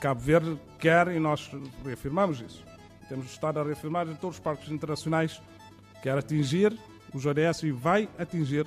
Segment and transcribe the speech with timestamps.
[0.00, 1.50] Cabo Verde quer, e nós
[1.84, 2.64] reafirmamos isso,
[3.08, 5.42] temos estado a reafirmar em todos os parques internacionais,
[6.02, 6.76] quer atingir
[7.14, 8.66] os ODS e vai atingir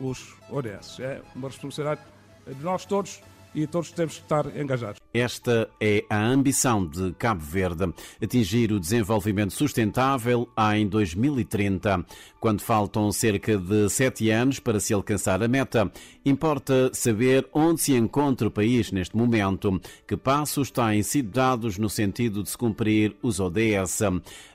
[0.00, 1.00] os ODS.
[1.00, 2.00] É uma responsabilidade
[2.46, 3.22] de nós todos
[3.54, 5.00] e todos temos que estar engajados.
[5.12, 7.92] Esta é a ambição de Cabo Verde,
[8.22, 12.04] atingir o desenvolvimento sustentável em 2030.
[12.40, 15.92] Quando faltam cerca de sete anos para se alcançar a meta,
[16.24, 21.88] importa saber onde se encontra o país neste momento, que passos têm sido dados no
[21.88, 24.00] sentido de se cumprir os ODS.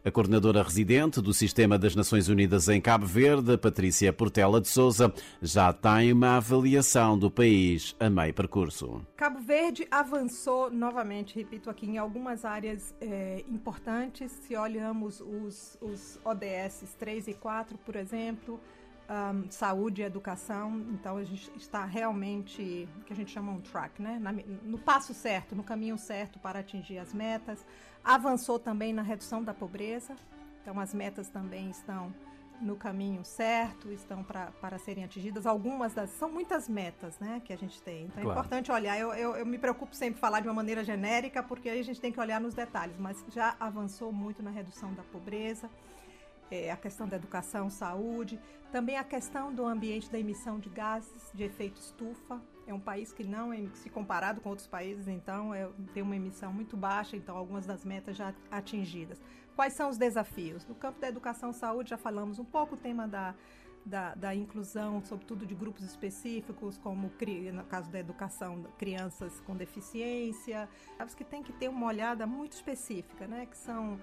[0.07, 5.13] A coordenadora residente do Sistema das Nações Unidas em Cabo Verde, Patrícia Portela de Souza,
[5.41, 9.05] já tem uma avaliação do país a meio percurso.
[9.17, 14.31] Cabo Verde avançou novamente, repito aqui, em algumas áreas é, importantes.
[14.31, 18.61] Se olhamos os, os ODS 3 e 4, por exemplo,
[19.09, 24.01] um, saúde e educação, então a gente está realmente, que a gente chama um track,
[24.01, 24.19] né?
[24.19, 27.65] Na, no passo certo, no caminho certo para atingir as metas.
[28.03, 30.15] Avançou também na redução da pobreza,
[30.61, 32.13] então as metas também estão
[32.61, 35.45] no caminho certo, estão pra, para serem atingidas.
[35.45, 36.09] Algumas das.
[36.11, 38.05] São muitas metas né, que a gente tem.
[38.05, 38.29] Então claro.
[38.29, 38.99] é importante olhar.
[38.99, 42.01] Eu, eu, eu, me preocupo sempre falar de uma maneira genérica, porque aí a gente
[42.01, 45.69] tem que olhar nos detalhes, mas já avançou muito na redução da pobreza.
[46.49, 48.39] É, a questão da educação, saúde,
[48.71, 52.41] também a questão do ambiente da emissão de gases de efeito estufa.
[52.65, 56.51] É um país que não, se comparado com outros países, então é, tem uma emissão
[56.51, 59.21] muito baixa, então algumas das metas já atingidas.
[59.55, 60.65] Quais são os desafios?
[60.67, 63.33] No campo da educação saúde, já falamos um pouco o tema da,
[63.87, 67.09] da, da, inclusão, sobretudo de grupos específicos, como
[67.53, 70.69] no caso da educação, crianças com deficiência,
[71.15, 73.45] que tem que ter uma olhada muito específica, né?
[73.45, 73.99] Que são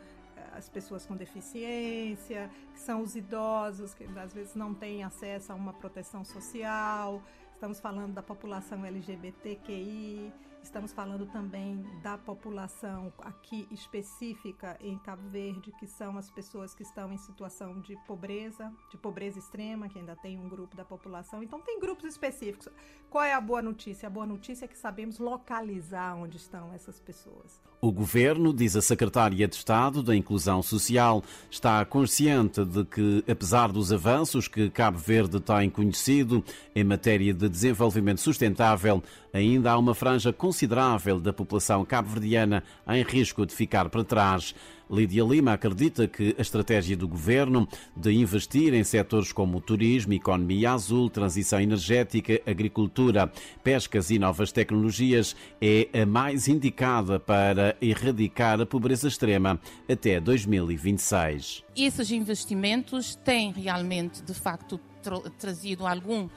[0.53, 5.55] as pessoas com deficiência, que são os idosos, que às vezes não têm acesso a
[5.55, 7.23] uma proteção social.
[7.53, 10.33] Estamos falando da população LGBTQI,
[10.65, 16.83] Estamos falando também da população aqui específica em Cabo Verde, que são as pessoas que
[16.83, 21.43] estão em situação de pobreza, de pobreza extrema, que ainda tem um grupo da população.
[21.43, 22.67] Então, tem grupos específicos.
[23.11, 24.07] Qual é a boa notícia?
[24.07, 27.61] A boa notícia é que sabemos localizar onde estão essas pessoas.
[27.85, 33.71] O governo, diz a secretária de Estado da Inclusão Social, está consciente de que, apesar
[33.71, 36.43] dos avanços que Cabo Verde tem conhecido
[36.75, 39.03] em matéria de desenvolvimento sustentável,
[39.35, 44.55] ainda há uma franja considerável da população cabo-verdiana em risco de ficar para trás.
[44.91, 50.73] Lídia Lima acredita que a estratégia do governo de investir em setores como turismo, economia
[50.73, 58.67] azul, transição energética, agricultura, pescas e novas tecnologias é a mais indicada para erradicar a
[58.67, 61.65] pobreza extrema até 2026.
[61.77, 64.81] Esses investimentos têm realmente, de facto,
[65.39, 66.31] trazido algum uh,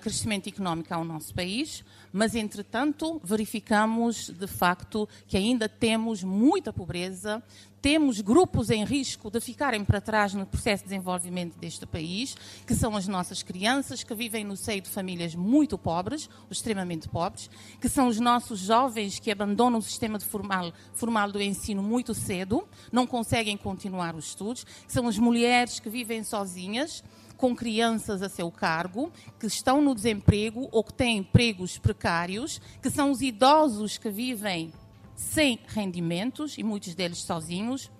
[0.00, 7.42] crescimento económico ao nosso país, mas entretanto verificamos de facto que ainda temos muita pobreza,
[7.84, 12.34] temos grupos em risco de ficarem para trás no processo de desenvolvimento deste país,
[12.66, 17.50] que são as nossas crianças que vivem no seio de famílias muito pobres, extremamente pobres,
[17.78, 22.66] que são os nossos jovens que abandonam o sistema formal, formal do ensino muito cedo,
[22.90, 27.04] não conseguem continuar os estudos, são as mulheres que vivem sozinhas
[27.44, 32.88] com crianças a seu cargo, que estão no desemprego ou que têm empregos precários, que
[32.88, 34.72] são os idosos que vivem
[35.14, 37.90] sem rendimentos e muitos deles sozinhos,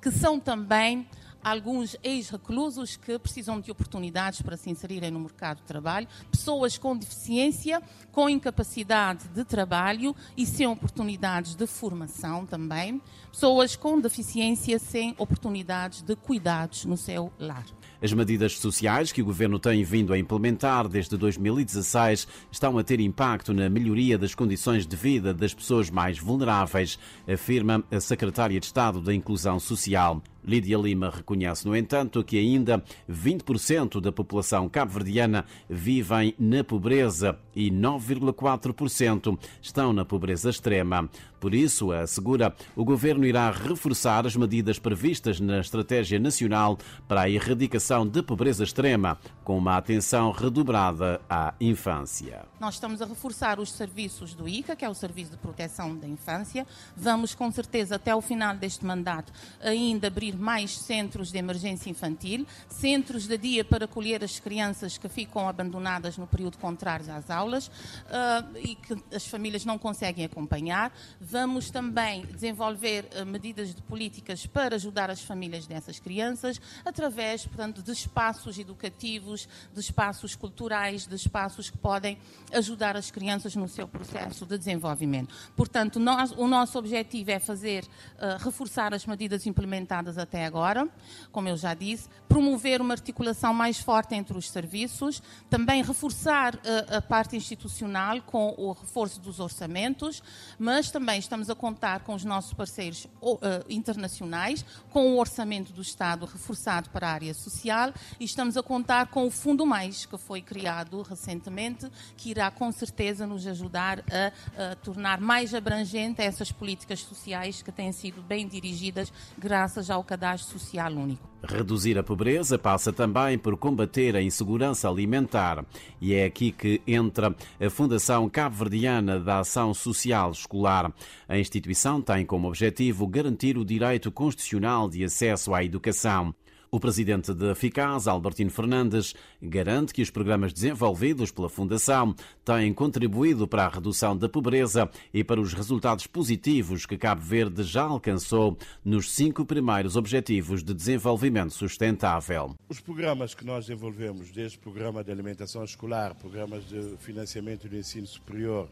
[0.00, 1.06] que são também
[1.42, 6.96] alguns ex-reclusos que precisam de oportunidades para se inserirem no mercado de trabalho, pessoas com
[6.96, 15.14] deficiência, com incapacidade de trabalho e sem oportunidades de formação também, pessoas com deficiência sem
[15.18, 17.66] oportunidades de cuidados no seu lar.
[18.02, 23.00] As medidas sociais que o governo tem vindo a implementar desde 2016 estão a ter
[23.00, 28.66] impacto na melhoria das condições de vida das pessoas mais vulneráveis, afirma a secretária de
[28.66, 30.22] Estado da Inclusão Social.
[30.46, 37.70] Lídia Lima reconhece, no entanto, que ainda 20% da população cabo-verdiana vivem na pobreza e
[37.70, 41.08] 9,4% estão na pobreza extrema.
[41.44, 47.28] Por isso, assegura, o governo irá reforçar as medidas previstas na Estratégia Nacional para a
[47.28, 52.46] Erradicação da Pobreza Extrema, com uma atenção redobrada à infância.
[52.58, 56.08] Nós estamos a reforçar os serviços do ICA, que é o Serviço de Proteção da
[56.08, 56.66] Infância.
[56.96, 59.30] Vamos, com certeza, até o final deste mandato,
[59.60, 65.10] ainda abrir mais centros de emergência infantil, centros de dia para acolher as crianças que
[65.10, 70.90] ficam abandonadas no período contrário às aulas uh, e que as famílias não conseguem acompanhar
[71.34, 77.82] Vamos também desenvolver uh, medidas de políticas para ajudar as famílias dessas crianças, através, portanto,
[77.82, 82.16] de espaços educativos, de espaços culturais, de espaços que podem
[82.52, 85.34] ajudar as crianças no seu processo de desenvolvimento.
[85.56, 90.88] Portanto, nós, o nosso objetivo é fazer, uh, reforçar as medidas implementadas até agora,
[91.32, 95.20] como eu já disse, promover uma articulação mais forte entre os serviços,
[95.50, 100.22] também reforçar uh, a parte institucional com o reforço dos orçamentos,
[100.60, 103.38] mas também estamos a contar com os nossos parceiros uh,
[103.68, 109.08] internacionais, com o orçamento do Estado reforçado para a área social e estamos a contar
[109.08, 114.72] com o Fundo Mais, que foi criado recentemente, que irá com certeza nos ajudar a,
[114.72, 120.58] a tornar mais abrangente essas políticas sociais que têm sido bem dirigidas graças ao Cadastro
[120.58, 121.33] Social Único.
[121.46, 125.64] Reduzir a pobreza passa também por combater a insegurança alimentar.
[126.00, 130.92] E é aqui que entra a Fundação Cabo-Verdiana da Ação Social Escolar.
[131.28, 136.34] A instituição tem como objetivo garantir o direito constitucional de acesso à educação.
[136.74, 142.12] O presidente da FICAS, Albertino Fernandes, garante que os programas desenvolvidos pela Fundação
[142.44, 147.62] têm contribuído para a redução da pobreza e para os resultados positivos que Cabo Verde
[147.62, 152.56] já alcançou nos cinco primeiros Objetivos de Desenvolvimento Sustentável.
[152.68, 157.76] Os programas que nós desenvolvemos, desde o Programa de Alimentação Escolar, programas de financiamento do
[157.76, 158.68] ensino superior,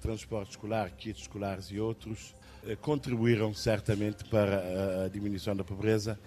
[0.00, 2.34] transporte escolar, kits escolares e outros,
[2.80, 6.18] contribuíram certamente para a diminuição da pobreza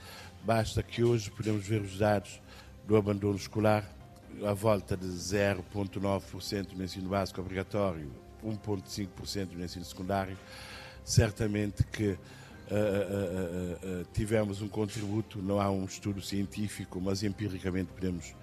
[0.48, 2.40] Basta que hoje podemos ver os dados
[2.88, 3.84] do abandono escolar,
[4.46, 8.10] à volta de 0,9% no ensino básico obrigatório,
[8.42, 10.38] 1,5% no ensino secundário.
[11.04, 17.92] Certamente que uh, uh, uh, tivemos um contributo, não há um estudo científico, mas empiricamente
[17.92, 18.34] podemos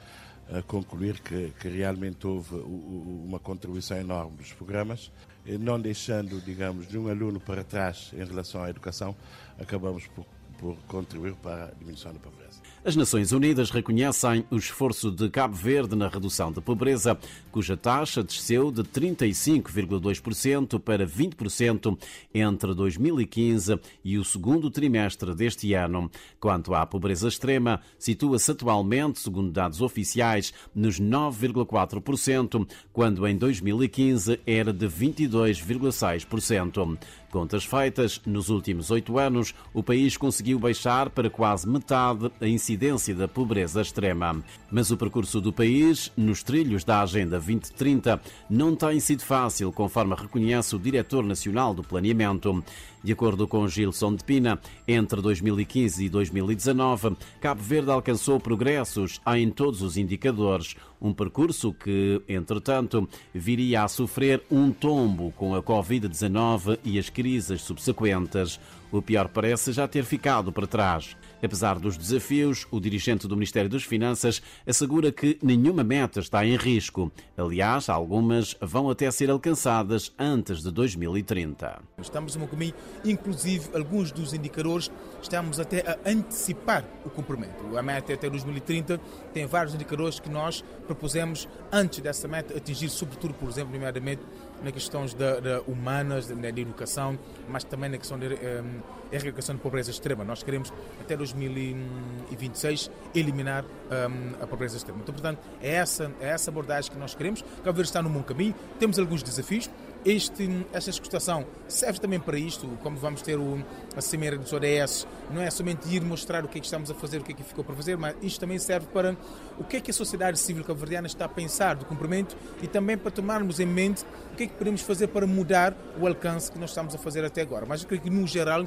[0.66, 5.10] concluir que, que, realmente houve uma contribuição enorme dos programas,
[5.46, 9.14] não deixando, digamos, nenhum aluno para trás em relação à educação,
[9.58, 10.24] acabamos por
[10.58, 12.63] por contribuir para a diminuição da pobreza.
[12.86, 17.18] As Nações Unidas reconhecem o esforço de Cabo Verde na redução da pobreza,
[17.50, 21.98] cuja taxa desceu de 35,2% para 20%
[22.34, 26.10] entre 2015 e o segundo trimestre deste ano.
[26.38, 34.74] Quanto à pobreza extrema, situa-se atualmente, segundo dados oficiais, nos 9,4%, quando em 2015 era
[34.74, 36.98] de 22,6%.
[37.30, 42.73] Contas feitas, nos últimos oito anos, o país conseguiu baixar para quase metade a incidência
[42.76, 44.42] da pobreza extrema.
[44.70, 50.14] Mas o percurso do país, nos trilhos da Agenda 2030, não tem sido fácil, conforme
[50.14, 52.62] reconhece o Diretor Nacional do Planeamento.
[53.04, 59.50] De acordo com Gilson de Pina, entre 2015 e 2019, Cabo Verde alcançou progressos em
[59.50, 66.78] todos os indicadores, um percurso que, entretanto, viria a sofrer um tombo com a Covid-19
[66.82, 68.58] e as crises subsequentes.
[68.90, 71.14] O pior parece já ter ficado para trás.
[71.44, 76.56] Apesar dos desafios, o dirigente do Ministério das Finanças assegura que nenhuma meta está em
[76.56, 77.12] risco.
[77.36, 81.82] Aliás, algumas vão até ser alcançadas antes de 2030.
[82.00, 82.72] Estamos num caminho,
[83.04, 87.76] inclusive, alguns dos indicadores estamos até a antecipar o cumprimento.
[87.76, 88.98] A meta até 2030
[89.34, 94.22] tem vários indicadores que nós propusemos antes dessa meta atingir, sobretudo, por exemplo, nomeadamente
[94.62, 95.24] nas questões de
[95.66, 97.18] humanas, da educação,
[97.48, 98.80] mas também na questão da um,
[99.12, 100.24] erradicação de pobreza extrema.
[100.24, 105.00] Nós queremos, até 2026, eliminar um, a pobreza extrema.
[105.02, 107.42] Então, portanto, é essa, é essa abordagem que nós queremos.
[107.62, 109.68] Cabo Verde está no bom caminho, temos alguns desafios,
[110.04, 113.64] este, esta escutação serve também para isto, como vamos ter o,
[113.96, 116.94] a Cimeira dos ODS, não é somente ir mostrar o que é que estamos a
[116.94, 119.16] fazer, o que é que ficou para fazer, mas isto também serve para
[119.58, 122.96] o que é que a sociedade civil cabo-verdiana está a pensar do cumprimento e também
[122.98, 126.58] para tomarmos em mente o que é que podemos fazer para mudar o alcance que
[126.58, 127.64] nós estamos a fazer até agora.
[127.66, 128.66] Mas eu creio que, no geral,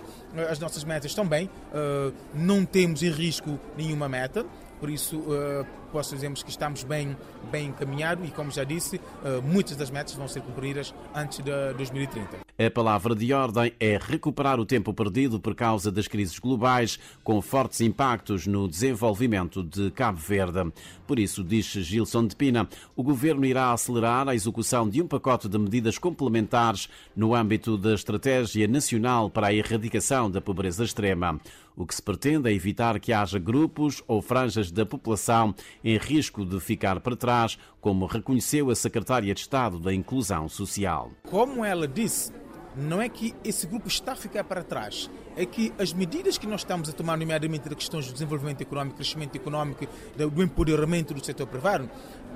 [0.50, 4.46] as nossas metas estão bem, uh, não temos em risco nenhuma meta,
[4.79, 7.15] por isso uh, posso dizermos que estamos bem,
[7.51, 11.74] bem encaminhados e, como já disse, uh, muitas das metas vão ser cumpridas antes de
[11.74, 12.48] 2030.
[12.60, 17.39] A palavra de ordem é recuperar o tempo perdido por causa das crises globais, com
[17.39, 20.74] fortes impactos no desenvolvimento de Cabo Verde.
[21.06, 25.48] Por isso, diz Gilson de Pina, o governo irá acelerar a execução de um pacote
[25.48, 31.39] de medidas complementares no âmbito da Estratégia Nacional para a Erradicação da Pobreza Extrema.
[31.77, 35.53] O que se pretende é evitar que haja grupos ou franjas da população
[35.84, 41.12] em risco de ficar para trás, como reconheceu a Secretária de Estado da Inclusão Social.
[41.30, 42.32] Como ela disse,
[42.76, 46.46] não é que esse grupo está a ficar para trás, é que as medidas que
[46.46, 51.24] nós estamos a tomar, nomeadamente das questões do desenvolvimento económico, crescimento económico, do empoderamento do
[51.26, 51.90] setor privado,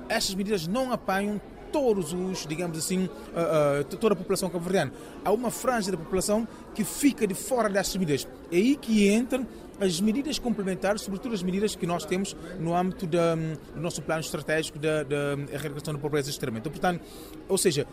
[0.08, 1.40] essas medidas não apanham
[1.72, 4.92] todos os, digamos assim, uh, uh, toda a população cabo-verdiana.
[5.24, 8.28] Há uma franja da população que fica de fora dessas medidas.
[8.52, 9.46] É aí que entram
[9.80, 14.20] as medidas complementares, sobretudo as medidas que nós temos no âmbito da, do nosso plano
[14.20, 15.04] estratégico da,
[15.52, 16.58] erradicação da pobreza extrema.
[16.58, 17.02] Então, portanto,
[17.48, 17.86] ou seja,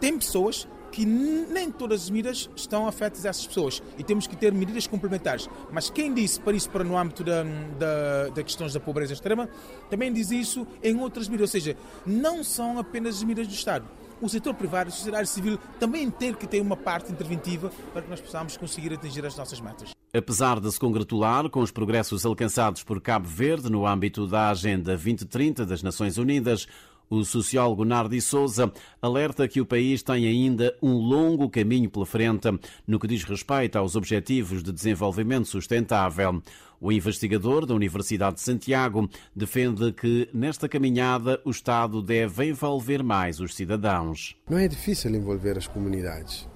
[0.00, 4.36] tem pessoas que nem todas as medidas estão afetas a essas pessoas e temos que
[4.36, 5.50] ter medidas complementares.
[5.72, 9.48] Mas quem disse para isso para no âmbito da, da, da questões da pobreza extrema,
[9.90, 11.76] também diz isso em outras medidas, ou seja,
[12.06, 13.84] não são apenas as medidas do Estado.
[14.20, 18.10] O setor privado, a sociedade civil também tem que ter uma parte interventiva para que
[18.10, 19.90] nós possamos conseguir atingir as nossas metas.
[20.12, 24.92] Apesar de se congratular com os progressos alcançados por Cabo Verde no âmbito da Agenda
[24.92, 26.68] 2030 das Nações Unidas,
[27.08, 32.48] o sociólogo Nardi Souza alerta que o país tem ainda um longo caminho pela frente
[32.86, 36.42] no que diz respeito aos Objetivos de Desenvolvimento Sustentável.
[36.80, 43.40] O investigador da Universidade de Santiago defende que nesta caminhada o Estado deve envolver mais
[43.40, 44.36] os cidadãos.
[44.50, 46.48] Não é difícil envolver as comunidades.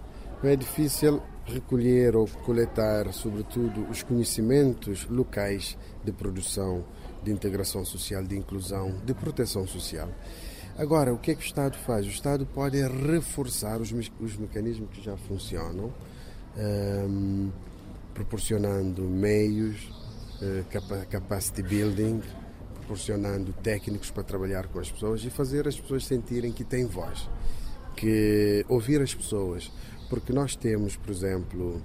[0.43, 6.85] Não é difícil recolher ou coletar, sobretudo, os conhecimentos locais de produção
[7.29, 10.09] de integração social, de inclusão, de proteção social.
[10.77, 12.07] Agora, o que é que o Estado faz?
[12.07, 15.93] O Estado pode reforçar os, os mecanismos que já funcionam,
[16.57, 17.53] um, ehm,
[18.15, 19.91] proporcionando meios,
[20.41, 22.23] uh, capacity building,
[22.75, 27.29] proporcionando técnicos para trabalhar com as pessoas e fazer as pessoas sentirem que têm voz,
[27.95, 29.71] que ouvir as pessoas,
[30.09, 31.83] porque nós temos, por exemplo,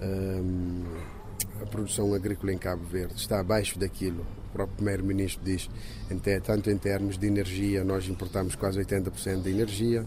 [0.00, 5.68] um, ehm, a produção agrícola em Cabo Verde está abaixo daquilo próprio Primeiro-Ministro diz,
[6.44, 10.06] tanto em termos de energia, nós importamos quase 80% da energia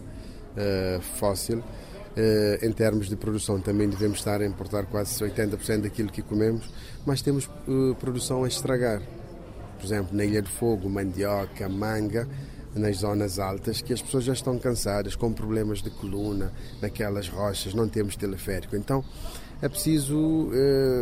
[0.50, 6.10] uh, fóssil, uh, em termos de produção também devemos estar a importar quase 80% daquilo
[6.10, 6.70] que comemos,
[7.06, 9.02] mas temos uh, produção a estragar.
[9.78, 12.28] Por exemplo, na Ilha de Fogo, mandioca, manga,
[12.74, 17.72] nas zonas altas, que as pessoas já estão cansadas, com problemas de coluna, naquelas rochas,
[17.72, 18.76] não temos teleférico.
[18.76, 19.02] Então,
[19.62, 20.50] é preciso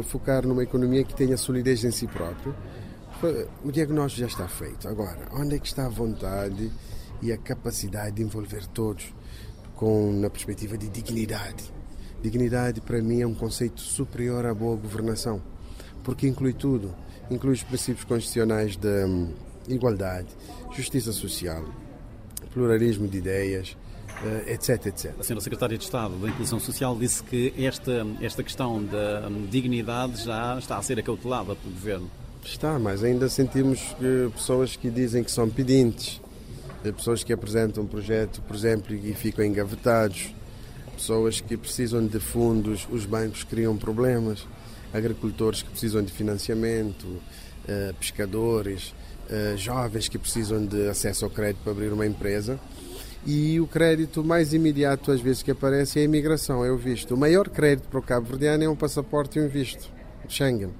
[0.04, 2.54] focar numa economia que tenha solidez em si próprio,
[3.64, 4.88] o diagnóstico já está feito.
[4.88, 6.70] Agora, onde é que está a vontade
[7.20, 9.12] e a capacidade de envolver todos
[9.74, 11.72] com na perspectiva de dignidade?
[12.22, 15.42] Dignidade para mim é um conceito superior à boa governação,
[16.04, 16.94] porque inclui tudo,
[17.30, 19.32] inclui os princípios constitucionais da hum,
[19.68, 20.28] igualdade,
[20.72, 21.64] justiça social,
[22.52, 23.76] pluralismo de ideias,
[24.46, 25.14] etc, eh, etc.
[25.18, 29.46] A senhora Secretária de Estado da Inclusão Social disse que esta, esta questão da hum,
[29.50, 32.10] dignidade já está a ser acautelada pelo Governo.
[32.50, 36.18] Está, mas ainda sentimos que pessoas que dizem que são pedintes,
[36.96, 40.34] pessoas que apresentam um projeto, por exemplo, e ficam engavetados,
[40.96, 44.46] pessoas que precisam de fundos, os bancos criam problemas,
[44.94, 47.06] agricultores que precisam de financiamento,
[47.68, 48.94] eh, pescadores,
[49.30, 52.58] eh, jovens que precisam de acesso ao crédito para abrir uma empresa.
[53.26, 57.14] E o crédito mais imediato, às vezes, que aparece é a imigração, é o visto.
[57.14, 59.90] O maior crédito para o Cabo Verdeano é um passaporte e um visto,
[60.28, 60.70] Schengen,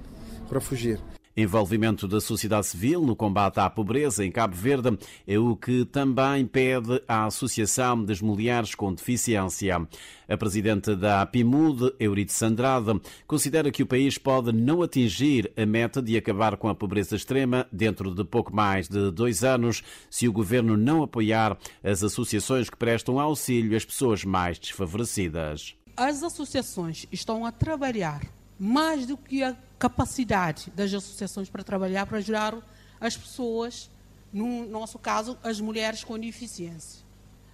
[0.49, 0.99] para fugir.
[1.41, 6.45] Envolvimento da sociedade civil no combate à pobreza em Cabo Verde é o que também
[6.45, 9.87] pede a Associação das Mulheres com Deficiência.
[10.29, 16.03] A presidente da APIMUD, Euridice Sandrade, considera que o país pode não atingir a meta
[16.03, 20.33] de acabar com a pobreza extrema dentro de pouco mais de dois anos se o
[20.33, 25.77] governo não apoiar as associações que prestam auxílio às pessoas mais desfavorecidas.
[25.97, 28.23] As associações estão a trabalhar
[28.59, 32.57] mais do que a capacidade das associações para trabalhar, para ajudar
[33.01, 33.89] as pessoas,
[34.33, 37.01] no nosso caso, as mulheres com deficiência.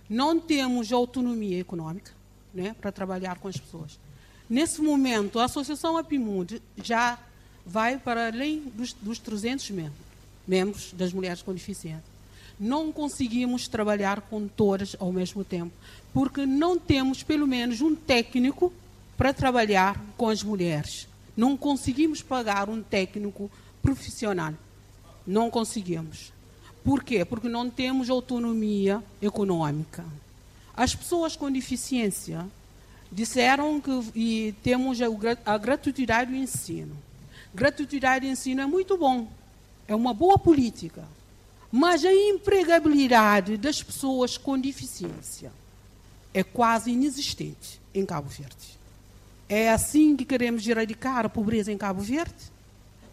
[0.08, 2.12] Não temos autonomia econômica
[2.52, 3.98] né, para trabalhar com as pessoas.
[4.48, 7.18] Nesse momento, a Associação Apimund já
[7.64, 9.98] vai para além dos, dos 300 membros,
[10.46, 12.14] membros das mulheres com deficiência.
[12.60, 15.72] Não conseguimos trabalhar com todas ao mesmo tempo,
[16.12, 18.72] porque não temos, pelo menos, um técnico
[19.16, 21.08] para trabalhar com as mulheres.
[21.36, 23.50] Não conseguimos pagar um técnico
[23.82, 24.54] profissional.
[25.26, 26.32] Não conseguimos.
[26.84, 27.24] Por quê?
[27.24, 30.04] Porque não temos autonomia econômica.
[30.76, 32.46] As pessoas com deficiência
[33.10, 34.98] disseram que e temos
[35.46, 36.96] a, gratuidade do ensino.
[37.54, 39.28] Gratuidade do ensino é muito bom,
[39.86, 41.04] é uma boa política.
[41.70, 45.52] Mas a empregabilidade das pessoas com deficiência
[46.32, 48.78] é quase inexistente em Cabo Verde.
[49.56, 52.34] É assim que queremos erradicar a pobreza em Cabo Verde?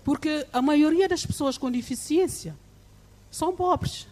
[0.04, 2.58] Porque a maioria das pessoas com deficiência
[3.30, 4.08] são pobres.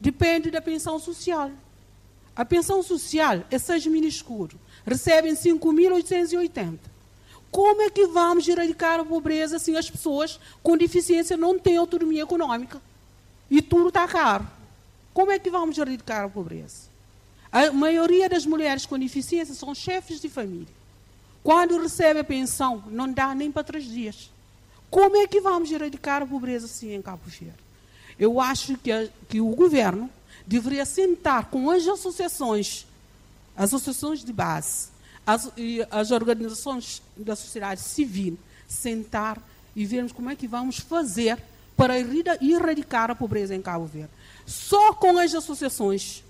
[0.00, 1.50] Depende da pensão social.
[2.34, 4.58] A pensão social é 6 mil escuro.
[4.86, 6.78] Recebem 5.880.
[7.50, 12.22] Como é que vamos erradicar a pobreza se as pessoas com deficiência não têm autonomia
[12.22, 12.80] econômica?
[13.50, 14.48] E tudo está caro.
[15.12, 16.88] Como é que vamos erradicar a pobreza?
[17.52, 20.79] A maioria das mulheres com deficiência são chefes de família.
[21.42, 24.30] Quando recebe a pensão, não dá nem para três dias.
[24.90, 27.54] Como é que vamos erradicar a pobreza assim em Cabo Verde?
[28.18, 30.10] Eu acho que, que o governo
[30.46, 32.86] deveria sentar com as associações,
[33.56, 34.88] as associações de base,
[35.26, 35.50] as,
[35.90, 38.36] as organizações da sociedade civil,
[38.68, 39.40] sentar
[39.74, 41.38] e vermos como é que vamos fazer
[41.76, 44.10] para erradicar a pobreza em Cabo Verde.
[44.44, 46.22] Só com as associações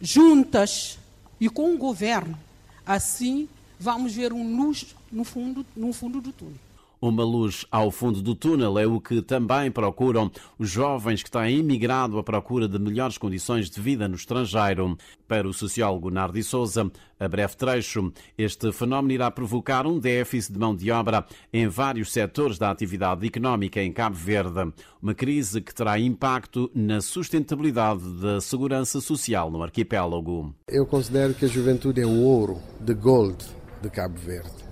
[0.00, 0.98] juntas
[1.38, 2.36] e com o governo,
[2.84, 6.66] assim vamos ver um luz no fundo, no fundo do túnel.
[7.00, 11.58] Uma luz ao fundo do túnel é o que também procuram os jovens que têm
[11.58, 14.96] imigrado à procura de melhores condições de vida no estrangeiro.
[15.28, 16.90] Para o sociólogo Nardi Souza,
[17.20, 22.10] a breve trecho, este fenómeno irá provocar um déficit de mão de obra em vários
[22.10, 24.72] setores da atividade económica em Cabo Verde.
[25.00, 30.54] Uma crise que terá impacto na sustentabilidade da segurança social no arquipélago.
[30.66, 34.66] Eu considero que a juventude é o ouro, de gold de Cabo Verde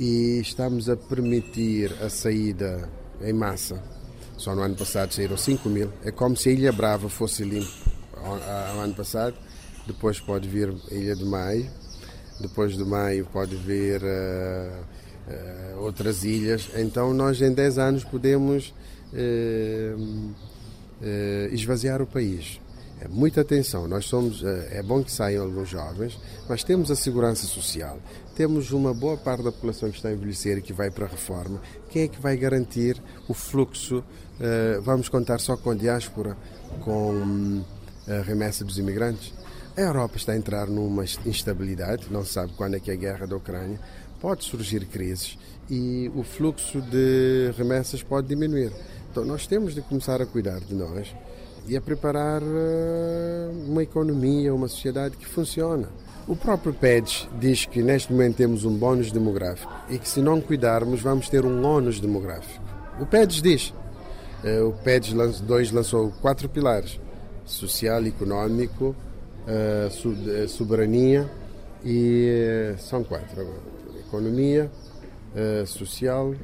[0.00, 2.88] e estamos a permitir a saída
[3.20, 3.82] em massa.
[4.38, 5.92] Só no ano passado saíram 5 mil.
[6.02, 7.68] É como se a Ilha Brava fosse limpa
[8.16, 9.36] ao, ano passado.
[9.86, 11.70] Depois pode vir a Ilha de Maio.
[12.40, 14.80] Depois de Maio pode vir uh,
[15.76, 16.70] uh, outras ilhas.
[16.76, 18.72] Então nós em 10 anos podemos
[19.12, 20.34] uh,
[21.52, 22.58] esvaziar o país.
[23.02, 23.86] É muita atenção.
[23.86, 27.98] Nós somos, é bom que saiam alguns jovens, mas temos a segurança social,
[28.40, 31.08] temos uma boa parte da população que está a envelhecer e que vai para a
[31.10, 31.60] reforma.
[31.90, 32.96] Quem é que vai garantir
[33.28, 33.98] o fluxo?
[33.98, 36.34] Uh, vamos contar só com a diáspora,
[36.80, 37.62] com
[38.08, 39.34] a remessa dos imigrantes?
[39.76, 42.96] A Europa está a entrar numa instabilidade, não se sabe quando é que é a
[42.96, 43.78] guerra da Ucrânia,
[44.22, 45.36] pode surgir crises
[45.68, 48.72] e o fluxo de remessas pode diminuir.
[49.10, 51.14] Então nós temos de começar a cuidar de nós
[51.68, 55.90] e a preparar eh, uma economia, uma sociedade que funciona.
[56.28, 60.40] O próprio PEDES diz que neste momento temos um bónus demográfico e que se não
[60.40, 62.62] cuidarmos vamos ter um ônus demográfico.
[63.00, 63.74] O PEDES diz.
[64.44, 67.00] Eh, o PEDES 2 lançou quatro pilares:
[67.44, 68.94] social, económico,
[69.46, 71.28] eh, eh, soberania
[71.84, 73.80] e são quatro agora.
[74.06, 74.70] Economia,
[75.64, 76.34] social,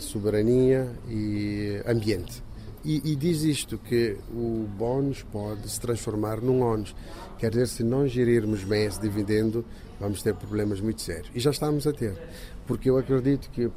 [0.00, 2.42] soberania e ambiente.
[2.86, 6.94] E, e, diz isto, que o bónus pode se transformar num ónus.
[7.36, 9.64] Quer dizer, se não gerirmos bem esse dividendo,
[9.98, 11.28] vamos ter problemas muito sérios.
[11.34, 12.16] E já estamos a ter.
[12.64, 13.72] Porque eu acredito que uh,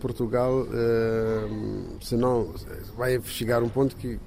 [0.00, 2.52] Portugal, uh, se não,
[2.96, 4.18] vai chegar um ponto que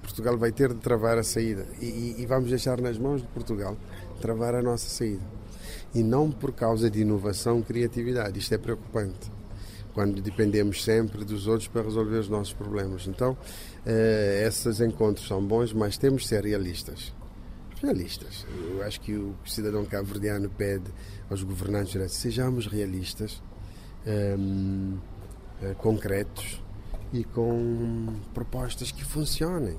[0.00, 1.66] Portugal vai ter de travar a saída.
[1.80, 3.76] E, e, vamos deixar nas mãos de Portugal
[4.20, 5.24] travar a nossa saída.
[5.92, 8.38] E não por causa de inovação, criatividade.
[8.38, 9.39] Isto é preocupante
[9.94, 13.06] quando dependemos sempre dos outros para resolver os nossos problemas.
[13.06, 13.36] Então,
[13.84, 17.12] eh, esses encontros são bons, mas temos de ser realistas.
[17.82, 18.46] Realistas.
[18.70, 20.90] Eu acho que o cidadão cabo-verdiano pede
[21.30, 23.42] aos governantes sejamos realistas,
[24.06, 24.98] ehm,
[25.62, 26.62] eh, concretos
[27.12, 29.78] e com propostas que funcionem.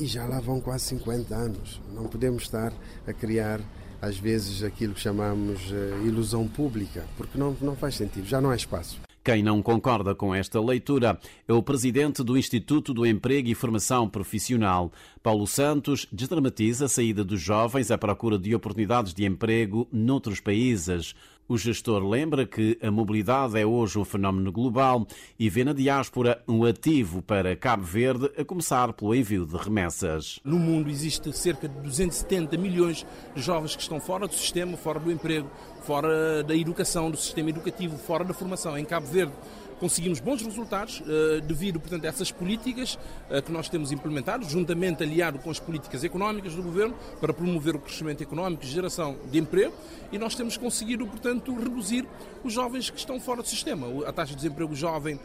[0.00, 1.80] E já lá vão quase 50 anos.
[1.94, 2.72] Não podemos estar
[3.06, 3.60] a criar
[4.00, 8.50] às vezes aquilo que chamamos uh, ilusão pública, porque não, não faz sentido, já não
[8.50, 9.00] há espaço.
[9.24, 14.08] Quem não concorda com esta leitura é o presidente do Instituto do Emprego e Formação
[14.08, 14.90] Profissional.
[15.22, 21.14] Paulo Santos desdramatiza a saída dos jovens à procura de oportunidades de emprego noutros países.
[21.52, 25.06] O gestor lembra que a mobilidade é hoje um fenómeno global
[25.38, 30.40] e vê na diáspora um ativo para Cabo Verde, a começar pelo envio de remessas.
[30.42, 34.98] No mundo existe cerca de 270 milhões de jovens que estão fora do sistema, fora
[34.98, 35.50] do emprego,
[35.82, 38.78] fora da educação, do sistema educativo, fora da formação.
[38.78, 39.34] Em Cabo Verde,
[39.82, 42.94] conseguimos bons resultados uh, devido, portanto, a essas políticas
[43.28, 47.74] uh, que nós temos implementado, juntamente aliado com as políticas económicas do governo para promover
[47.74, 49.74] o crescimento económico e geração de emprego
[50.12, 52.06] e nós temos conseguido, portanto, reduzir
[52.44, 53.88] os jovens que estão fora do sistema.
[54.06, 55.18] A taxa de desemprego jovem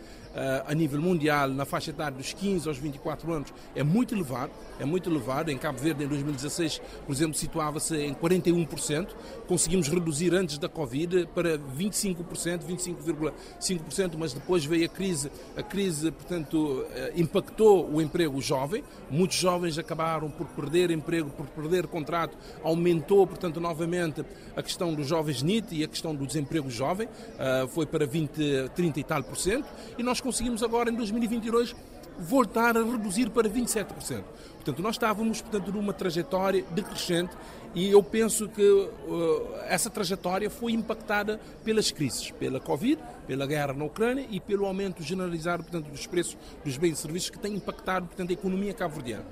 [0.65, 4.85] a nível mundial, na faixa etária dos 15 aos 24 anos, é muito elevado, é
[4.85, 5.51] muito elevado.
[5.51, 9.09] Em Cabo Verde, em 2016, por exemplo, situava-se em 41%.
[9.47, 15.31] Conseguimos reduzir antes da Covid para 25%, 25,5%, mas depois veio a crise.
[15.55, 18.83] A crise, portanto, eh, impactou o emprego jovem.
[19.09, 22.37] Muitos jovens acabaram por perder emprego, por perder contrato.
[22.63, 24.23] Aumentou, portanto, novamente
[24.55, 27.07] a questão dos jovens NIT e a questão do desemprego jovem.
[27.07, 29.67] Uh, foi para 20, 30 e tal por cento.
[29.97, 31.73] E nós conseguimos agora, em 2022,
[32.19, 34.21] voltar a reduzir para 27%.
[34.55, 37.33] Portanto, nós estávamos portanto, numa trajetória decrescente
[37.73, 43.71] e eu penso que uh, essa trajetória foi impactada pelas crises, pela Covid, pela guerra
[43.71, 46.35] na Ucrânia e pelo aumento generalizado portanto, dos preços
[46.65, 49.23] dos bens e serviços que tem impactado portanto, a economia cabo-verdiana.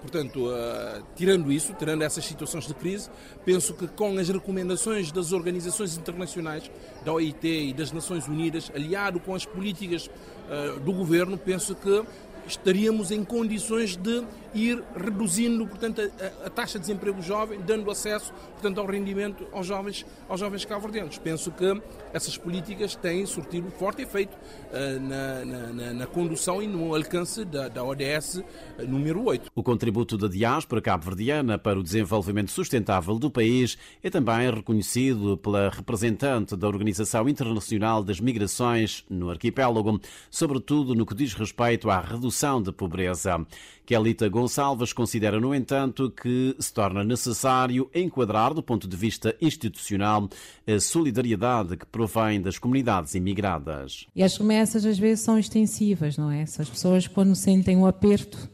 [0.00, 3.08] Portanto, uh, tirando isso, tirando essas situações de crise,
[3.44, 6.70] penso que com as recomendações das organizações internacionais,
[7.04, 12.04] da OIT e das Nações Unidas, aliado com as políticas uh, do governo, penso que
[12.46, 18.32] estaríamos em condições de ir reduzindo portanto, a, a, taxa de desemprego jovem, dando acesso
[18.52, 21.18] portanto, ao rendimento aos jovens, aos jovens cabo-verdianos.
[21.18, 26.94] Penso que essas políticas têm surtido forte efeito uh, na, na, na, condução e no
[26.94, 29.50] alcance da, da ODS uh, número 8.
[29.54, 35.70] O contributo da diáspora cabo-verdiana para o desenvolvimento sustentável do país é também reconhecido pela
[35.70, 42.33] representante da Organização Internacional das Migrações no arquipélago, sobretudo no que diz respeito à redução
[42.62, 43.44] da pobreza.
[43.86, 50.28] Kelita Gonçalves considera, no entanto, que se torna necessário enquadrar, do ponto de vista institucional,
[50.66, 54.06] a solidariedade que provém das comunidades imigradas.
[54.16, 56.42] E as remessas às vezes são extensivas, não é?
[56.42, 58.48] As pessoas, quando sentem um aperto,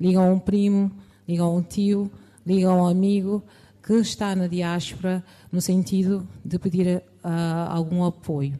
[0.00, 0.90] ligam a um primo,
[1.28, 2.10] ligam a um tio,
[2.46, 3.44] ligam a um amigo
[3.82, 8.58] que está na diáspora no sentido de pedir uh, algum apoio.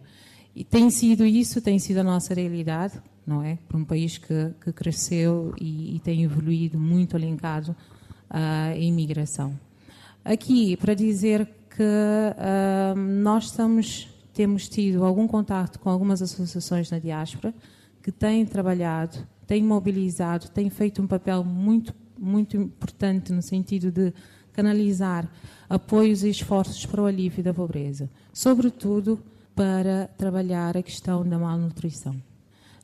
[0.55, 3.59] E tem sido isso, tem sido a nossa realidade não é?
[3.69, 7.75] Para um país que, que cresceu e, e, tem evoluído muito alinkado
[8.29, 9.59] à imigração.
[10.25, 16.99] Aqui, para dizer que uh, nós estamos, temos tido algum contato com algumas associações na
[16.99, 17.55] diáspora
[18.03, 24.13] que têm trabalhado, têm mobilizado, têm feito um papel muito, muito importante no sentido de
[24.53, 25.31] canalizar
[25.69, 29.19] apoios e esforços para o alívio da pobreza, sobretudo
[29.55, 32.30] para trabalhar a questão da malnutrição.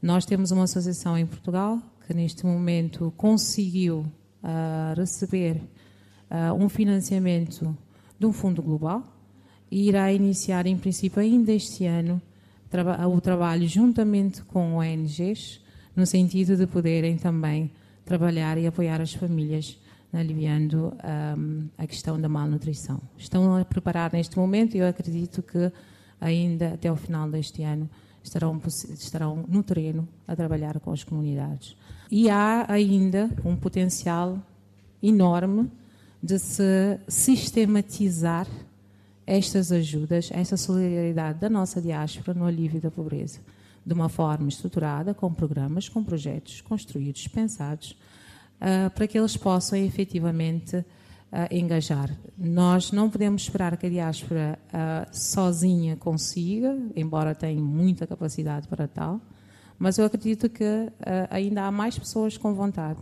[0.07, 4.07] Nós temos uma associação em Portugal que neste momento conseguiu
[4.41, 5.61] uh, receber
[6.31, 7.77] uh, um financiamento
[8.17, 9.03] de um fundo global
[9.69, 12.23] e irá iniciar, em princípio, ainda este ano,
[13.13, 15.61] o trabalho juntamente com ONGs,
[15.97, 17.73] no sentido de poderem também
[18.05, 19.77] trabalhar e apoiar as famílias
[20.13, 20.97] aliviando
[21.37, 23.01] um, a questão da malnutrição.
[23.19, 25.73] Estão a preparar neste momento e eu acredito que
[26.21, 27.91] ainda até o final deste ano
[28.27, 31.77] estarão, estarão no terreno a trabalhar com as comunidades.
[32.11, 34.39] E há ainda um potencial
[35.03, 35.71] enorme
[36.23, 38.47] de se sistematizar
[39.27, 43.41] estas ajudas, esta solidariedade da nossa diáspora no alívio da pobreza,
[43.85, 47.97] de uma forma estruturada, com programas, com projetos construídos, pensados,
[48.61, 50.85] uh, para que eles possam efetivamente
[51.33, 52.11] uh, engajar.
[52.37, 58.87] Nós não podemos esperar que a diáspora uh, sozinha consiga, embora tenha muita capacidade para
[58.87, 59.21] tal,
[59.79, 60.93] mas eu acredito que uh,
[61.31, 63.01] ainda há mais pessoas com vontade,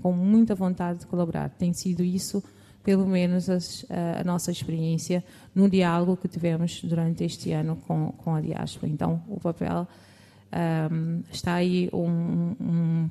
[0.00, 1.50] com muita vontade de colaborar.
[1.50, 2.42] Tem sido isso,
[2.82, 3.86] pelo menos, as,
[4.18, 8.92] a nossa experiência no diálogo que tivemos durante este ano com, com a diáspora.
[8.92, 9.88] Então, o papel
[10.92, 13.10] um, está aí um, um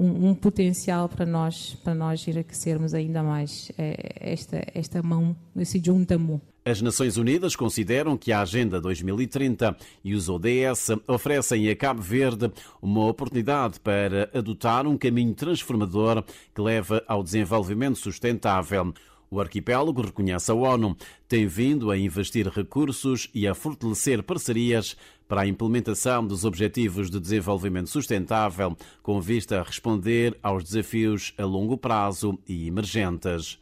[0.00, 5.80] um, um, potencial para nós, para nós enriquecermos ainda mais é, esta, esta mão, esse
[5.84, 6.40] juntamo.
[6.64, 12.50] As Nações Unidas consideram que a Agenda 2030 e os ODS oferecem a Cabo Verde
[12.80, 16.22] uma oportunidade para adotar um caminho transformador
[16.54, 18.92] que leva ao desenvolvimento sustentável.
[19.32, 20.96] O arquipélago, reconhece a ONU,
[21.28, 24.96] tem vindo a investir recursos e a fortalecer parcerias
[25.28, 31.44] para a implementação dos Objetivos de Desenvolvimento Sustentável, com vista a responder aos desafios a
[31.44, 33.56] longo prazo e emergentes.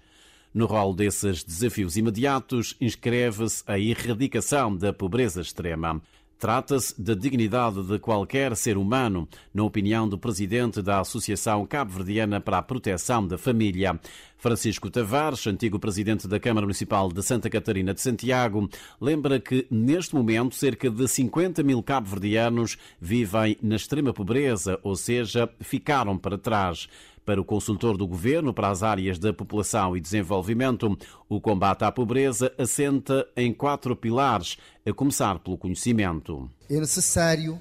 [0.54, 6.00] No rol desses desafios imediatos, inscreve-se a erradicação da pobreza extrema.
[6.38, 12.58] Trata-se da dignidade de qualquer ser humano, na opinião do presidente da Associação Cabo-Verdiana para
[12.58, 13.98] a Proteção da Família.
[14.36, 18.70] Francisco Tavares, antigo presidente da Câmara Municipal de Santa Catarina de Santiago,
[19.00, 25.50] lembra que, neste momento, cerca de 50 mil cabo-verdianos vivem na extrema pobreza, ou seja,
[25.58, 26.88] ficaram para trás.
[27.28, 30.96] Para o consultor do governo para as áreas da população e desenvolvimento,
[31.28, 36.50] o combate à pobreza assenta em quatro pilares, a começar pelo conhecimento.
[36.70, 37.60] É necessário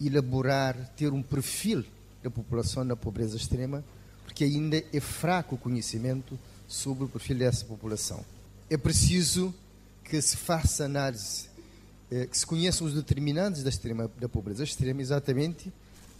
[0.00, 1.84] elaborar, ter um perfil
[2.22, 3.82] da população na pobreza extrema,
[4.24, 6.38] porque ainda é fraco o conhecimento
[6.68, 8.24] sobre o perfil dessa população.
[8.70, 9.52] É preciso
[10.04, 11.48] que se faça análise,
[12.08, 15.72] eh, que se conheçam os determinantes da, extrema, da pobreza extrema, exatamente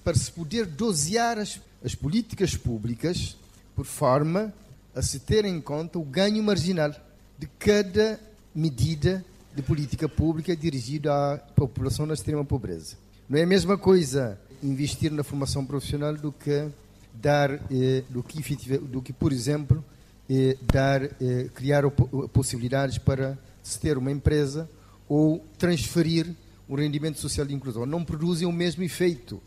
[0.04, 3.36] para se poder dosear as, as políticas públicas
[3.74, 4.52] por forma
[4.94, 6.94] a se ter em conta o ganho marginal
[7.38, 8.20] de cada
[8.54, 12.96] medida de política pública dirigida à população na extrema pobreza.
[13.28, 16.68] Não é a mesma coisa investir na formação profissional do que
[17.14, 19.84] dar, eh, do, que, do que, por exemplo,
[20.28, 21.88] eh, dar, eh, criar
[22.32, 24.68] possibilidades para se ter uma empresa
[25.08, 26.34] ou transferir
[26.68, 27.84] o rendimento social de inclusão.
[27.84, 29.40] Não produzem o mesmo efeito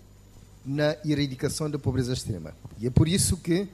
[0.66, 2.54] na erradicação da pobreza extrema.
[2.80, 3.68] E é por isso que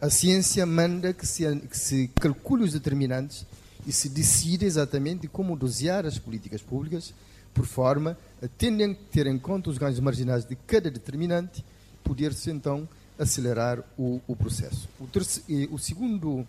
[0.00, 3.44] a ciência manda que se, que se calcule os determinantes
[3.86, 7.12] e se decida exatamente como dosear as políticas públicas
[7.52, 11.64] por forma a ter em conta os ganhos marginais de cada determinante,
[12.02, 14.88] poder-se então acelerar o, o processo.
[14.98, 16.46] O, terceiro, o segundo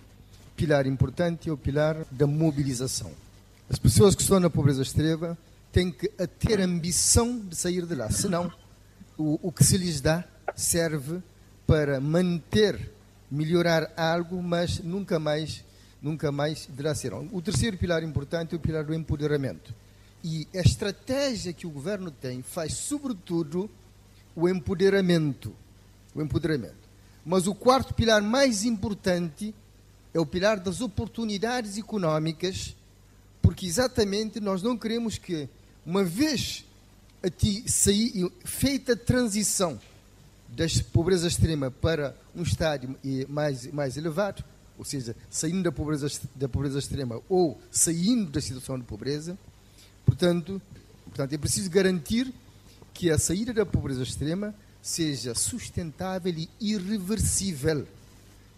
[0.55, 3.11] pilar importante é o pilar da mobilização.
[3.69, 5.37] As pessoas que estão na pobreza extrema
[5.71, 8.51] têm que ter ambição de sair de lá, senão
[9.17, 10.23] o, o que se lhes dá
[10.55, 11.21] serve
[11.65, 12.91] para manter
[13.29, 15.63] melhorar algo, mas nunca mais,
[16.01, 17.13] nunca mais ser.
[17.13, 19.73] O terceiro pilar importante é o pilar do empoderamento.
[20.23, 23.69] E a estratégia que o governo tem faz, sobretudo,
[24.35, 25.53] o empoderamento.
[26.15, 26.87] O empoderamento.
[27.25, 29.53] Mas o quarto pilar mais importante
[30.13, 32.75] é o pilar das oportunidades económicas,
[33.41, 35.47] porque exatamente nós não queremos que,
[35.85, 36.65] uma vez
[38.45, 39.79] feita a transição
[40.49, 42.95] da pobreza extrema para um estádio
[43.27, 44.43] mais, mais elevado,
[44.77, 49.37] ou seja, saindo da pobreza, da pobreza extrema ou saindo da situação de pobreza.
[50.05, 50.61] Portanto,
[51.05, 52.31] portanto, é preciso garantir
[52.93, 57.87] que a saída da pobreza extrema seja sustentável e irreversível.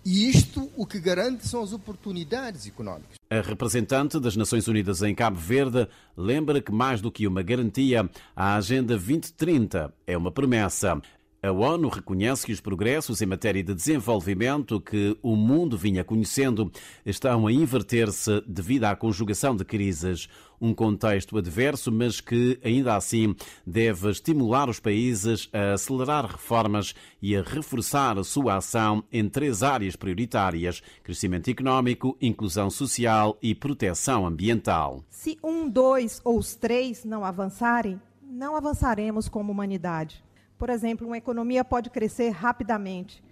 [0.05, 3.17] E isto o que garante são as oportunidades económicas.
[3.29, 8.09] A representante das Nações Unidas em Cabo Verde lembra que, mais do que uma garantia,
[8.35, 10.99] a Agenda 2030 é uma promessa.
[11.41, 16.69] A ONU reconhece que os progressos em matéria de desenvolvimento que o mundo vinha conhecendo
[17.05, 20.27] estão a inverter-se devido à conjugação de crises.
[20.59, 23.33] Um contexto adverso, mas que ainda assim
[23.65, 29.63] deve estimular os países a acelerar reformas e a reforçar a sua ação em três
[29.63, 35.05] áreas prioritárias: crescimento económico, inclusão social e proteção ambiental.
[35.09, 40.21] Se um, dois ou os três não avançarem, não avançaremos como humanidade.
[40.59, 43.23] Por exemplo, uma economia pode crescer rapidamente,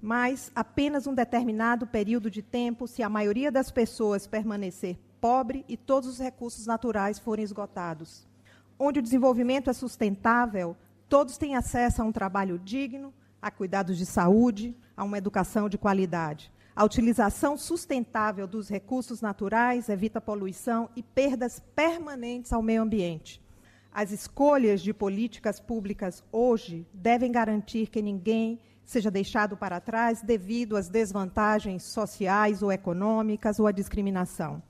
[0.00, 5.76] mas apenas um determinado período de tempo se a maioria das pessoas permanecer pobre e
[5.76, 8.26] todos os recursos naturais forem esgotados.
[8.76, 10.76] Onde o desenvolvimento é sustentável,
[11.08, 15.78] todos têm acesso a um trabalho digno, a cuidados de saúde, a uma educação de
[15.78, 16.52] qualidade.
[16.74, 23.41] A utilização sustentável dos recursos naturais evita poluição e perdas permanentes ao meio ambiente.
[23.94, 30.78] As escolhas de políticas públicas hoje devem garantir que ninguém seja deixado para trás devido
[30.78, 34.62] às desvantagens sociais ou econômicas ou à discriminação.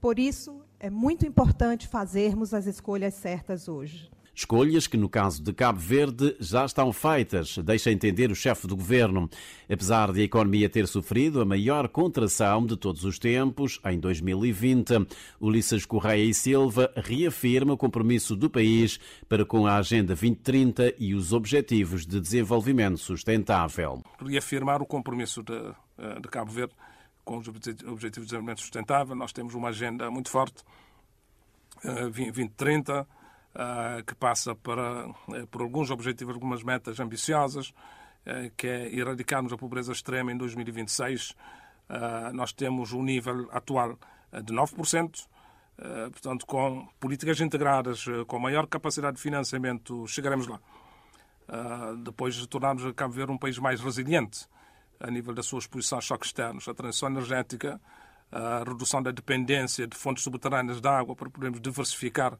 [0.00, 4.10] Por isso, é muito importante fazermos as escolhas certas hoje.
[4.34, 8.74] Escolhas que, no caso de Cabo Verde, já estão feitas, deixa entender o chefe do
[8.74, 9.30] governo.
[9.70, 15.06] Apesar de a economia ter sofrido a maior contração de todos os tempos, em 2020,
[15.40, 21.14] Ulisses Correia e Silva reafirma o compromisso do país para com a Agenda 2030 e
[21.14, 24.02] os Objetivos de Desenvolvimento Sustentável.
[24.20, 25.54] Reafirmar o compromisso de,
[25.98, 26.74] eh, de Cabo Verde
[27.24, 29.14] com os Objetivos de Desenvolvimento Sustentável.
[29.14, 30.64] Nós temos uma agenda muito forte,
[31.84, 33.23] 2030 eh,
[34.06, 39.56] que passa para, uh, por alguns objetivos, algumas metas ambiciosas, uh, que é erradicarmos a
[39.56, 41.34] pobreza extrema em 2026.
[42.32, 43.98] nós temos um nível atual
[44.42, 45.28] de 9%.
[46.10, 50.58] portanto, com políticas integradas, com maior capacidade de financiamento, chegaremos lá.
[52.02, 54.48] depois de tornarmos Cabo Verde um país mais resiliente
[54.98, 57.78] a nível da sua exposição a choques externos, a transição energética,
[58.32, 62.38] a redução da dependência de fontes subterrâneas de água para podermos diversificar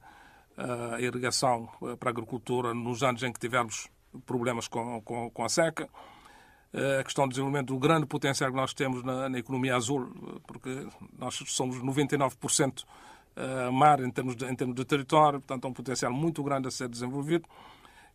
[0.56, 3.88] a irrigação eh, para a agricultura nos anos em que tivemos
[4.24, 5.88] problemas com, com, com a seca.
[6.72, 10.04] Eh, a questão do desenvolvimento do grande potencial que nós temos na, na economia azul,
[10.04, 10.86] eh, porque
[11.18, 12.84] nós somos 99%
[13.72, 16.70] mar em termos, de, em termos de território, portanto, há um potencial muito grande a
[16.70, 17.48] ser desenvolvido.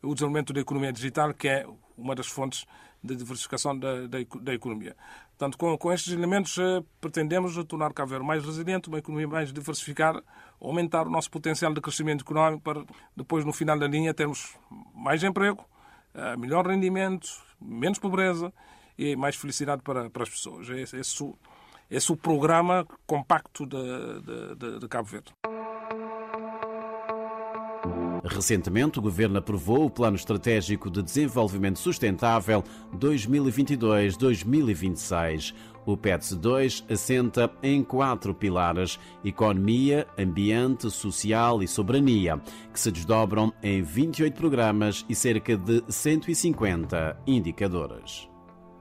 [0.02, 2.66] O desenvolvimento da economia digital, que é uma das fontes
[3.04, 4.96] de diversificação da, da, da economia.
[5.30, 9.54] Portanto, com, com estes elementos, eh, pretendemos tornar Cabo Verde mais resiliente, uma economia mais
[9.54, 10.22] diversificada,
[10.60, 12.84] aumentar o nosso potencial de crescimento económico para
[13.16, 14.58] depois, no final da linha, termos
[14.94, 15.64] mais emprego,
[16.14, 18.54] eh, melhor rendimento, menos pobreza
[18.98, 20.68] e mais felicidade para, para as pessoas.
[20.70, 21.34] Esse, esse,
[21.90, 23.78] esse é o programa compacto de,
[24.22, 25.34] de, de, de Cabo Verde.
[28.30, 32.64] Recentemente, o Governo aprovou o Plano Estratégico de Desenvolvimento Sustentável
[32.96, 35.54] 2022-2026.
[35.86, 42.40] O PETS 2 assenta em quatro pilares: economia, ambiente, social e soberania,
[42.72, 48.29] que se desdobram em 28 programas e cerca de 150 indicadores.